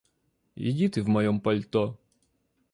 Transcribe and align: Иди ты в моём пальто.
Иди 0.55 0.89
ты 0.89 1.03
в 1.03 1.09
моём 1.09 1.39
пальто. 1.39 1.99